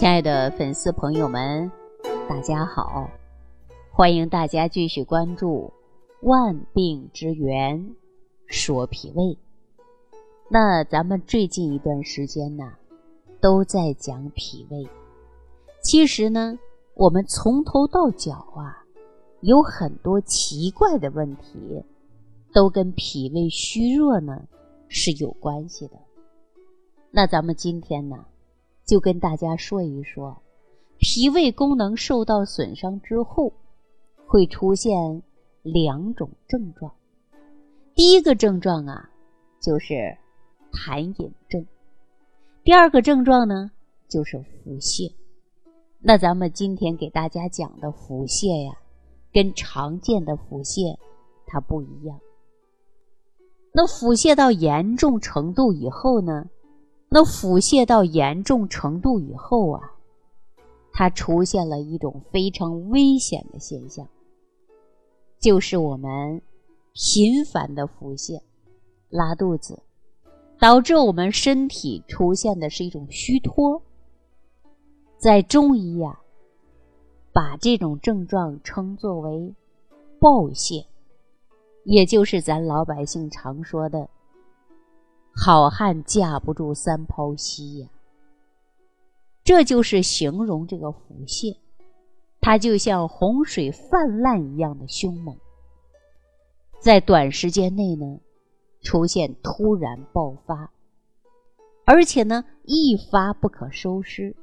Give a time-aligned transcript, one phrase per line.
[0.00, 1.70] 亲爱的粉丝朋友们，
[2.26, 3.10] 大家好！
[3.92, 5.70] 欢迎大家继续关注
[6.26, 7.94] 《万病之源
[8.46, 9.22] 说脾胃》。
[10.48, 12.64] 那咱们最近一段时间呢，
[13.42, 14.88] 都在讲脾胃。
[15.82, 16.58] 其实呢，
[16.94, 18.82] 我们从头到脚啊，
[19.42, 21.84] 有很多奇怪的问题，
[22.54, 24.44] 都跟脾胃虚弱呢
[24.88, 25.98] 是有关系的。
[27.10, 28.24] 那咱们今天呢？
[28.90, 30.42] 就跟大家说一说，
[30.98, 33.52] 脾胃功能受到损伤之后，
[34.26, 35.22] 会出现
[35.62, 36.92] 两种症状。
[37.94, 39.08] 第一个症状啊，
[39.62, 39.94] 就是
[40.72, 41.62] 痰饮症；
[42.64, 43.70] 第二个症状呢，
[44.08, 45.14] 就是腹泻。
[46.00, 48.76] 那咱们今天给大家讲的腹泻呀，
[49.32, 50.98] 跟常见的腹泻
[51.46, 52.18] 它不一样。
[53.72, 56.46] 那腹泻到严重程度以后呢？
[57.12, 59.80] 那腹泻到严重程度以后啊，
[60.92, 64.06] 它出现了一种非常危险的现象，
[65.40, 66.40] 就是我们
[66.92, 68.40] 频繁的腹泻、
[69.08, 69.82] 拉肚子，
[70.60, 73.82] 导致我们身体出现的是一种虚脱。
[75.18, 76.20] 在中医呀，
[77.32, 79.52] 把这种症状称作为
[80.20, 80.86] 暴泻，
[81.82, 84.08] 也就是咱老百姓常说的。
[85.34, 87.88] 好汉架不住三泡稀呀，
[89.42, 91.56] 这就是形容这个腹泻，
[92.40, 95.36] 它就像洪水泛滥一样的凶猛，
[96.78, 98.20] 在短时间内呢，
[98.82, 100.70] 出现突然爆发，
[101.86, 104.36] 而且呢一发不可收拾，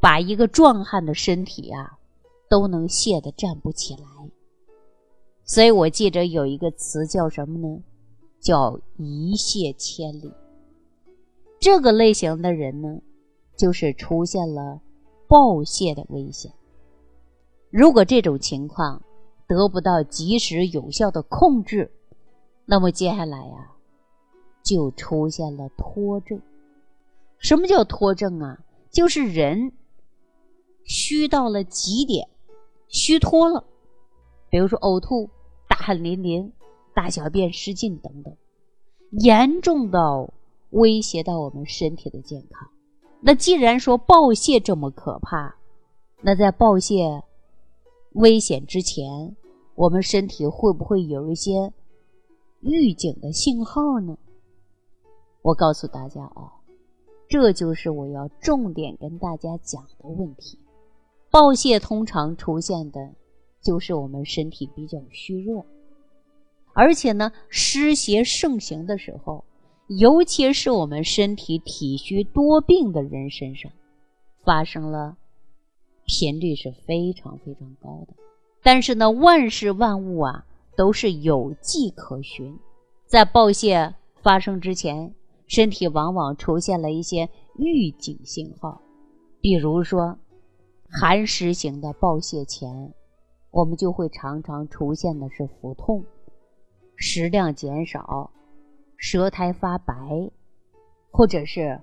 [0.00, 1.98] 把一个壮汉的身体啊
[2.48, 4.06] 都能泻得站不起来。
[5.44, 7.82] 所以我记着有一个词叫什么呢？
[8.46, 10.32] 叫一泻千里，
[11.58, 13.00] 这个类型的人呢，
[13.56, 14.80] 就是出现了
[15.26, 16.52] 暴泻的危险。
[17.70, 19.02] 如果这种情况
[19.48, 21.90] 得不到及时有效的控制，
[22.66, 23.72] 那么接下来呀，
[24.62, 26.40] 就出现了脱症。
[27.38, 28.60] 什么叫脱症啊？
[28.92, 29.72] 就是人
[30.84, 32.28] 虚到了极点，
[32.86, 33.64] 虚脱了，
[34.48, 35.28] 比如说呕吐、
[35.68, 36.52] 大汗淋漓。
[36.96, 38.34] 大小便失禁等等，
[39.10, 40.32] 严重到
[40.70, 42.70] 威胁到我们身体的健康。
[43.20, 45.56] 那既然说暴泻这么可怕，
[46.22, 47.22] 那在暴泻
[48.14, 49.36] 危险之前，
[49.74, 51.70] 我们身体会不会有一些
[52.62, 54.16] 预警的信号呢？
[55.42, 56.50] 我告诉大家啊，
[57.28, 60.58] 这就是我要重点跟大家讲的问题。
[61.30, 63.12] 暴泻通常出现的
[63.60, 65.66] 就是我们身体比较虚弱。
[66.78, 69.42] 而且呢，湿邪盛行的时候，
[69.88, 73.72] 尤其是我们身体体虚多病的人身上，
[74.44, 75.16] 发生了
[76.04, 78.12] 频率是非常非常高的。
[78.62, 80.44] 但是呢，万事万物啊
[80.76, 82.58] 都是有迹可循，
[83.06, 85.14] 在暴泻发生之前，
[85.46, 87.26] 身体往往出现了一些
[87.56, 88.82] 预警信号，
[89.40, 90.18] 比如说
[90.90, 92.92] 寒湿型的暴泻前，
[93.50, 96.04] 我们就会常常出现的是腹痛。
[96.96, 98.30] 食量减少，
[98.96, 100.30] 舌苔发白，
[101.10, 101.80] 或者是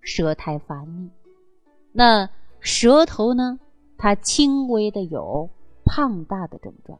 [0.00, 1.10] 舌苔发腻。
[1.92, 2.30] 那
[2.60, 3.58] 舌头呢？
[3.98, 5.48] 它轻微的有
[5.84, 6.98] 胖大的症状。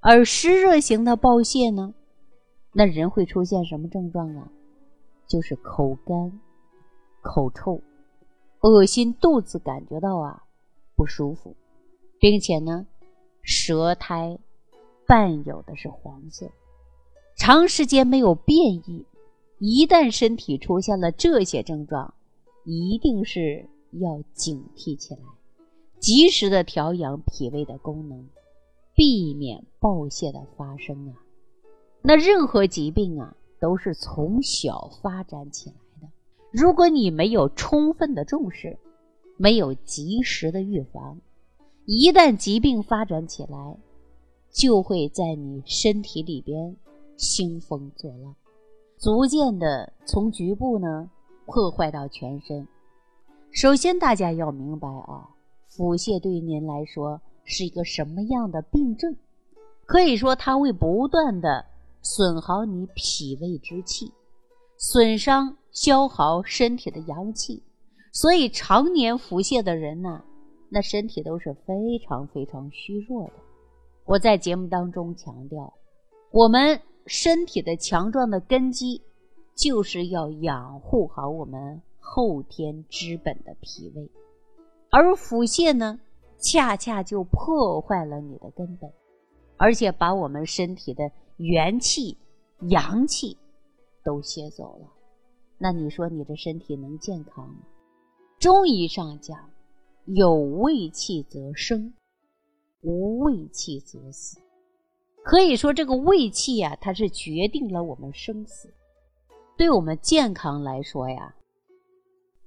[0.00, 1.94] 而湿热型的暴泻呢，
[2.72, 4.48] 那人会出现什么症状啊？
[5.26, 6.40] 就是口干、
[7.22, 7.80] 口臭、
[8.60, 10.42] 恶心、肚子感觉到啊
[10.96, 11.54] 不舒服，
[12.18, 12.86] 并且呢，
[13.42, 14.38] 舌苔
[15.06, 16.50] 伴有的是黄色。
[17.38, 19.06] 长时间没有变异，
[19.58, 22.12] 一旦身体出现了这些症状，
[22.64, 25.20] 一定是要警惕起来，
[26.00, 28.26] 及时的调养脾胃的功能，
[28.92, 31.14] 避免暴泻的发生啊。
[32.02, 36.08] 那任何疾病啊，都是从小发展起来的。
[36.50, 38.76] 如果你没有充分的重视，
[39.36, 41.18] 没有及时的预防，
[41.86, 43.78] 一旦疾病发展起来，
[44.52, 46.76] 就会在你身体里边。
[47.18, 48.36] 兴风作浪，
[48.96, 51.10] 逐渐的从局部呢
[51.46, 52.66] 破坏到全身。
[53.50, 55.28] 首先，大家要明白啊，
[55.66, 59.16] 腹泻对于您来说是一个什么样的病症？
[59.84, 61.66] 可以说，它会不断的
[62.02, 64.12] 损耗你脾胃之气，
[64.76, 67.64] 损伤消耗身体的阳气。
[68.12, 70.22] 所以，常年腹泻的人呢，
[70.70, 73.32] 那身体都是非常非常虚弱的。
[74.04, 75.74] 我在节目当中强调，
[76.30, 76.80] 我们。
[77.08, 79.02] 身体的强壮的根基，
[79.56, 84.10] 就是要养护好我们后天之本的脾胃，
[84.90, 85.98] 而腹泻呢，
[86.38, 88.92] 恰恰就破坏了你的根本，
[89.56, 92.18] 而且把我们身体的元气、
[92.68, 93.38] 阳气
[94.04, 94.86] 都吸走了。
[95.56, 97.60] 那你说你的身体能健康吗？
[98.38, 99.50] 中医上讲，
[100.04, 101.94] 有胃气则生，
[102.82, 104.38] 无胃气则死。
[105.28, 108.72] 可以说，这个胃气呀，它是决定了我们生死。
[109.58, 111.34] 对我们健康来说呀，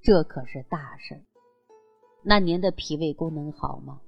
[0.02, 1.22] 这可是大事。
[2.24, 4.00] 那您的脾胃功能好吗？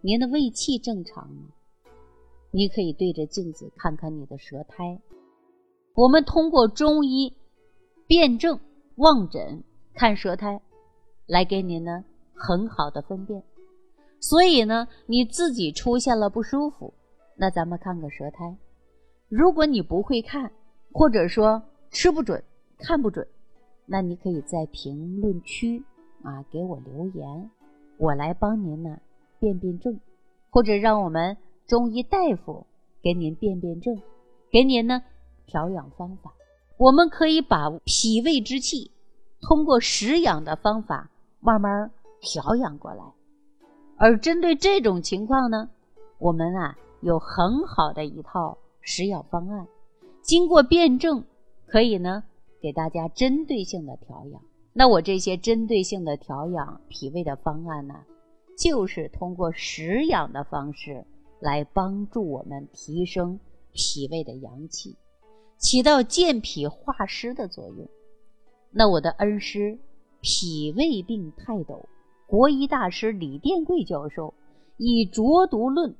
[0.00, 1.50] 您的胃气正常吗？
[2.50, 5.00] 你可以对着镜子看看你的舌苔。
[5.94, 7.32] 我们通过中医
[8.08, 8.58] 辨证
[8.96, 9.62] 望诊
[9.94, 10.60] 看舌苔，
[11.26, 13.40] 来给您呢很好的分辨。
[14.18, 16.92] 所以呢，你自己出现了不舒服，
[17.36, 18.56] 那咱们看个舌苔。
[19.28, 20.50] 如果你不会看，
[20.92, 22.42] 或者说，吃不准，
[22.78, 23.26] 看不准，
[23.84, 25.82] 那你可以在评论区
[26.22, 27.50] 啊给我留言，
[27.98, 28.98] 我来帮您呢
[29.38, 30.00] 辨辨证，
[30.50, 31.36] 或者让我们
[31.66, 32.66] 中医大夫
[33.02, 34.00] 给您辨辨证，
[34.50, 35.02] 给您呢
[35.46, 36.32] 调养方法。
[36.78, 38.90] 我们可以把脾胃之气
[39.40, 41.10] 通过食养的方法
[41.40, 41.90] 慢慢
[42.20, 43.04] 调养过来。
[43.98, 45.70] 而针对这种情况呢，
[46.18, 46.76] 我们啊
[47.06, 49.68] 有很好的一套食养方案，
[50.22, 51.24] 经过辩证。
[51.64, 52.24] 可以呢，
[52.60, 54.42] 给大家针对性的调养。
[54.72, 57.94] 那我这些针对性的调养脾胃的方案呢，
[58.58, 61.04] 就是通过食养的方式
[61.38, 63.38] 来帮助我们提升
[63.72, 64.96] 脾胃的阳气，
[65.58, 67.88] 起到健脾化湿的作用。
[68.72, 69.78] 那我的恩师、
[70.20, 71.88] 脾胃病泰斗、
[72.26, 74.34] 国医大师李殿贵教授，
[74.76, 75.94] 以浊毒论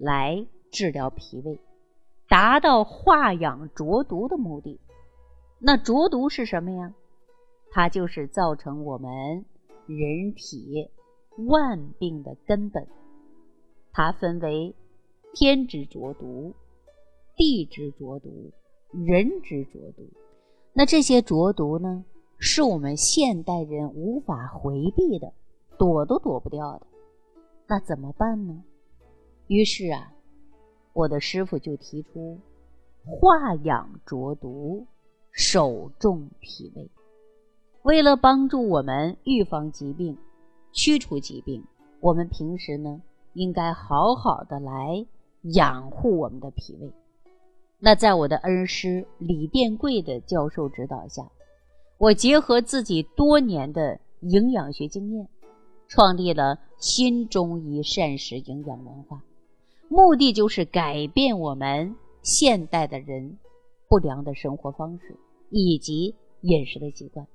[0.00, 1.60] 来治疗脾胃，
[2.26, 4.80] 达到化养浊毒的目的。
[5.58, 6.94] 那浊毒是什么呀？
[7.70, 9.44] 它就是造成我们
[9.86, 10.88] 人体
[11.48, 12.88] 万病的根本。
[13.92, 14.74] 它分为
[15.34, 16.54] 天之浊毒、
[17.36, 18.50] 地之浊毒、
[18.90, 20.08] 人之浊毒。
[20.72, 22.04] 那这些浊毒呢，
[22.38, 25.34] 是我们现代人无法回避的，
[25.78, 26.86] 躲都躲不掉的。
[27.66, 28.64] 那怎么办呢？
[29.50, 30.12] 于是啊，
[30.92, 32.38] 我的师傅就提出
[33.04, 34.86] 化养浊毒。
[35.32, 36.90] 守重脾胃，
[37.82, 40.18] 为了帮助我们预防疾病、
[40.72, 41.64] 驱除疾病，
[42.00, 43.00] 我们平时呢
[43.34, 45.06] 应该好好的来
[45.54, 46.92] 养护我们的脾胃。
[47.78, 51.30] 那在我的恩师李殿贵的教授指导下，
[51.96, 55.28] 我结合自己多年的营养学经验，
[55.86, 59.22] 创立了新中医膳食营养文化，
[59.90, 63.36] 目的就是改变我们现代的人。
[63.88, 65.16] 不良的生活方式
[65.50, 67.26] 以及饮食的习惯，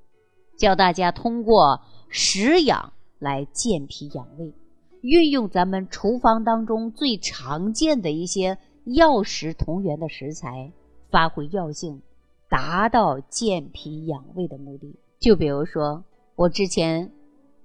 [0.58, 4.54] 教大家通过食养来健脾养胃，
[5.02, 10.72] 运用咱们厨房当中最常见的一些药食同源的食材，
[11.12, 12.02] 发挥药性，
[12.50, 14.98] 达到健脾养胃的目的。
[15.20, 16.06] 就比如说，
[16.38, 17.12] 我之前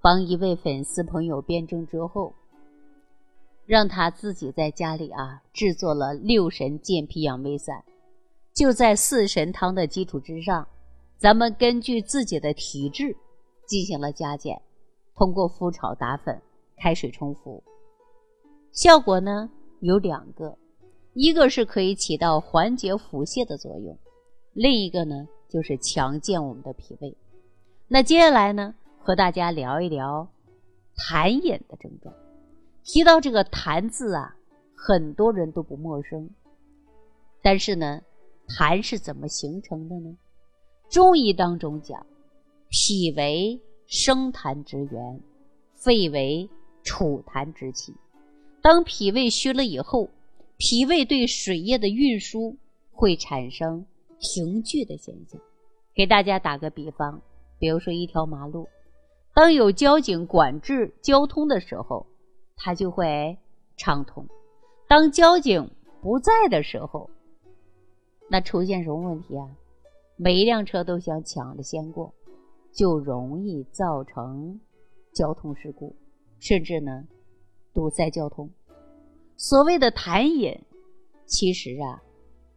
[0.02, 2.34] 帮一位粉丝朋友辩证之后，
[3.70, 7.84] 让他自己在家里啊制作了六神健脾养胃散。
[8.52, 10.66] 就在四神汤的基础之上，
[11.16, 13.16] 咱们根据自己的体质
[13.68, 14.60] 进行了加减，
[15.14, 16.42] 通过麸炒打粉、
[16.78, 17.62] 开水冲服，
[18.72, 20.58] 效果呢有两个，
[21.14, 23.96] 一个是可以起到缓解腹泻的作用，
[24.52, 27.16] 另一个呢就是强健我们的脾胃。
[27.86, 30.28] 那接下来呢，和大家聊一聊
[30.96, 32.12] 痰饮的症状。
[32.92, 34.34] 提到这个痰字啊，
[34.74, 36.28] 很多人都不陌生，
[37.40, 38.00] 但是呢。
[38.58, 40.16] 痰是怎么形成的呢？
[40.88, 42.04] 中医当中讲，
[42.68, 45.20] 脾为生痰之源，
[45.76, 46.50] 肺为
[46.82, 47.94] 储痰之器。
[48.60, 50.10] 当脾胃虚了以后，
[50.56, 52.56] 脾胃对水液的运输
[52.90, 53.86] 会产生
[54.18, 55.40] 停聚的现象。
[55.94, 57.22] 给大家打个比方，
[57.60, 58.68] 比如说一条马路，
[59.32, 62.04] 当有交警管制交通的时候，
[62.62, 63.38] 它就会
[63.78, 64.22] 畅通；
[64.86, 65.70] 当交警
[66.02, 67.08] 不在的时候，
[68.28, 69.48] 那出现什么问题啊？
[70.16, 72.12] 每一辆车都想抢着先过，
[72.70, 74.60] 就容易造成
[75.14, 75.96] 交通事故，
[76.38, 77.08] 甚至呢
[77.72, 78.50] 堵塞交通。
[79.38, 80.60] 所谓的痰饮，
[81.24, 82.02] 其实啊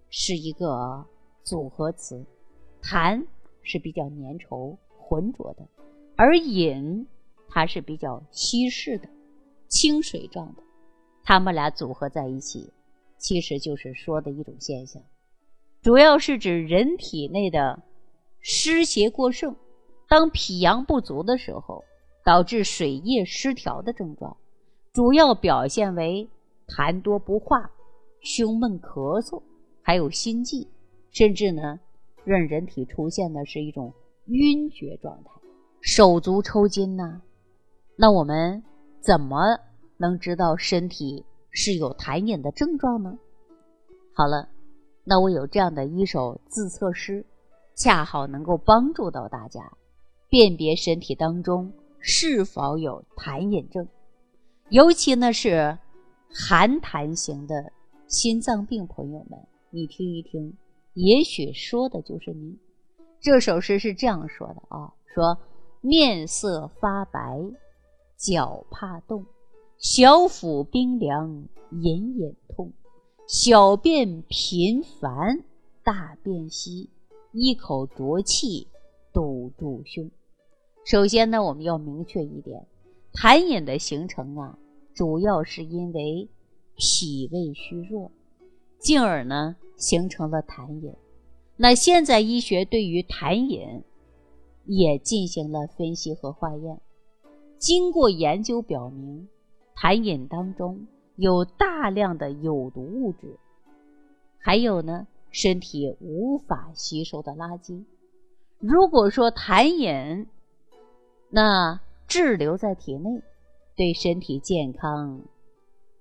[0.10, 1.06] 是一个
[1.44, 2.26] 组合词，
[2.82, 3.26] 痰
[3.62, 5.66] 是比较粘稠浑浊的，
[6.18, 7.08] 而饮
[7.48, 9.08] 它是比较稀释的、
[9.74, 10.62] 清水状的，
[11.24, 12.72] 它们俩组合在一起，
[13.18, 15.02] 其实就是说的一种现象。
[15.82, 17.82] 主要是指人体内的
[18.40, 19.56] 湿邪过盛，
[20.08, 21.84] 当脾阳不足的时候，
[22.24, 24.38] 导致水液失调的症状，
[24.94, 26.30] 主要表现为
[26.68, 27.72] 痰多不化、
[28.22, 29.42] 胸闷咳嗽，
[29.82, 30.68] 还有心悸，
[31.10, 31.80] 甚至呢，
[32.24, 33.92] 让人体出现的是一种
[34.28, 35.32] 晕厥状态，
[35.82, 37.24] 手足抽筋呐。
[37.96, 38.64] 那我们
[39.04, 39.60] 怎么
[39.98, 43.20] 能知道身体是有痰饮的症状呢？
[44.14, 44.48] 好了，
[45.04, 47.26] 那我有这样的一首自测诗，
[47.76, 49.60] 恰好能够帮助到大家。
[50.30, 53.86] 辨别身体当中是否有痰饮症，
[54.70, 55.78] 尤其呢是
[56.34, 57.72] 寒痰型的
[58.08, 59.38] 心脏病朋友们，
[59.70, 60.58] 你听一听，
[60.94, 62.58] 也许说的就是您。
[63.20, 65.38] 这首诗是这样说的啊：说
[65.82, 67.40] 面色发白，
[68.18, 69.26] 脚怕冻，
[69.78, 72.72] 小腹冰凉，隐隐痛，
[73.28, 75.44] 小便频繁，
[75.84, 76.90] 大便稀，
[77.32, 78.68] 一口浊气
[79.12, 80.10] 堵住胸。
[80.86, 82.66] 首先呢，我们要明确一点，
[83.14, 84.58] 痰饮的形成啊，
[84.94, 86.28] 主要是因为
[86.76, 88.12] 脾胃虚弱，
[88.80, 90.94] 进而呢形成了痰饮。
[91.56, 93.84] 那现在医学对于痰饮
[94.66, 96.82] 也进行了分析和化验，
[97.58, 99.28] 经过研究表明，
[99.76, 103.38] 痰饮当中有大量的有毒物质，
[104.38, 107.84] 还有呢身体无法吸收的垃圾。
[108.60, 110.28] 如果说痰饮，
[111.30, 113.22] 那滞留在体内，
[113.76, 115.22] 对身体健康，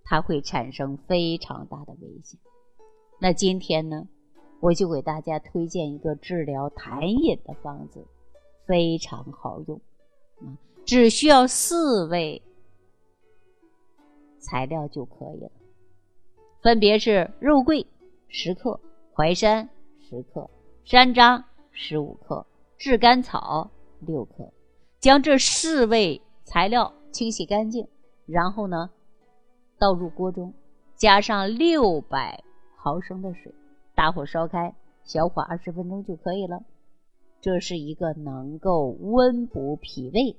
[0.04, 2.38] 它会产生非常大的危险。
[3.18, 4.08] 那今天呢，
[4.60, 8.04] 我就给大家推荐一个治疗痰饮的方子，
[8.66, 9.80] 非常好用，
[10.84, 12.42] 只需要四味
[14.40, 15.50] 材料就可以了，
[16.60, 17.86] 分别是肉桂
[18.28, 18.80] 十克、
[19.14, 19.68] 淮山
[20.00, 20.50] 十克、
[20.84, 22.44] 山楂十五克、
[22.76, 23.70] 炙甘草
[24.00, 24.52] 六克。
[25.00, 27.88] 将这四味材料清洗干净，
[28.24, 28.90] 然后呢，
[29.78, 30.54] 倒入锅中，
[30.94, 32.44] 加上六百
[32.76, 33.52] 毫升的水，
[33.96, 36.62] 大火烧开，小火二十分钟就可以了。
[37.40, 40.36] 这是一个能够温补脾胃、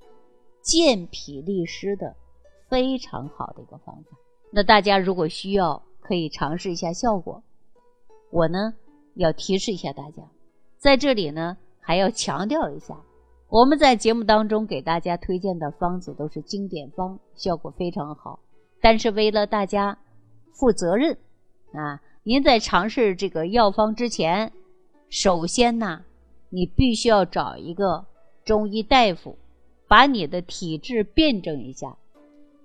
[0.64, 2.16] 健脾利湿的
[2.70, 4.18] 非常好的一个方法。
[4.52, 7.44] 那大家如果需要，可以尝试一下效果。
[8.32, 8.74] 我呢，
[9.16, 10.24] 要提示一下大家，
[10.78, 12.98] 在这里呢，还要强调一下。
[13.50, 18.40] 我们在节目当中给大家推荐的方子都是经典方，效果非常好。
[18.82, 19.98] 但是为了大家
[20.54, 21.16] 负责任
[21.74, 24.52] 啊，您在尝试这个药方之前，
[25.10, 26.02] 首先呢，
[26.50, 28.06] 你必须要找一个
[28.44, 29.38] 中医大夫，
[29.94, 31.98] 把你的体质辩证一下。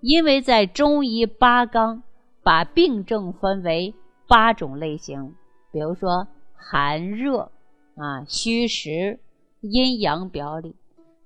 [0.01, 2.03] 因为在中医八纲
[2.43, 3.95] 把病症分为
[4.27, 5.35] 八种类型，
[5.71, 7.51] 比如说寒热
[7.97, 9.21] 啊、虚实。
[9.61, 10.77] 阴阳表里，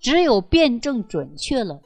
[0.01, 1.83] 只有辩证准确了，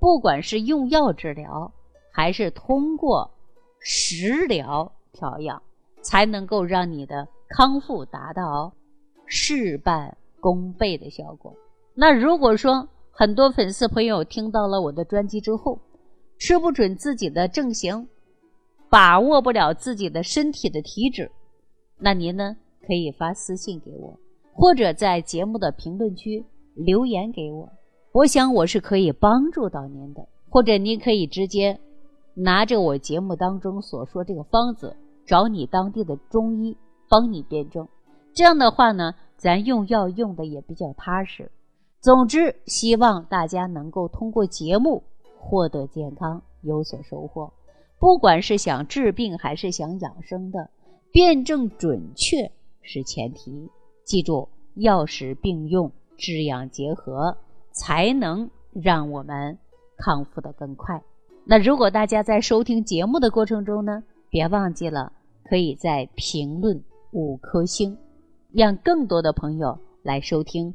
[0.00, 1.72] 不管是用药治疗，
[2.10, 3.30] 还是通过
[3.78, 5.62] 食疗调养，
[6.00, 8.72] 才能够让你的康复达到
[9.26, 11.54] 事半功倍的效果。
[11.94, 12.88] 那如果说
[13.20, 15.78] 很多粉丝朋友听到了我的专辑之后，
[16.38, 18.08] 吃不准自己的症型，
[18.88, 21.30] 把握不了自己的身体的体质，
[21.98, 24.18] 那您呢可以发私信给我。
[24.54, 26.42] 或者在节目的评论区
[26.74, 27.70] 留言给我，
[28.12, 30.26] 我想我是可以帮助到您的。
[30.48, 31.78] 或者您可以直接
[32.32, 34.96] 拿着我节目当中所说这个方子，
[35.26, 36.74] 找你当地的中医
[37.06, 37.86] 帮你辩证。
[38.32, 41.52] 这样的话呢，咱用药用的也比较踏实。
[42.00, 45.02] 总之，希望大家能够通过节目
[45.38, 47.52] 获得健康，有所收获。
[47.98, 50.70] 不管是想治病还是想养生的，
[51.12, 53.70] 辩证准确是前提。
[54.02, 57.36] 记住，药食并用，治养结合，
[57.72, 59.58] 才能让我们
[59.98, 61.02] 康复的更快。
[61.44, 65.12] 那如果大家在收听节目的过程中呢，别忘记了
[65.44, 67.98] 可以在评论五颗星，
[68.52, 70.72] 让更多的朋友来收听《